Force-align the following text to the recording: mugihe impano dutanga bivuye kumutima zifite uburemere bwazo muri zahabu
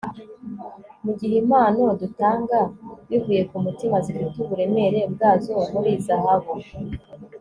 mugihe 1.03 1.35
impano 1.43 1.81
dutanga 2.01 2.57
bivuye 3.09 3.41
kumutima 3.49 3.95
zifite 4.05 4.37
uburemere 4.43 4.99
bwazo 5.13 5.55
muri 5.73 5.91
zahabu 6.05 6.53